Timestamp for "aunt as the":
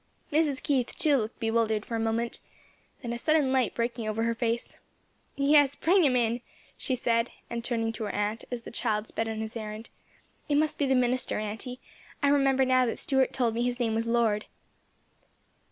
8.09-8.71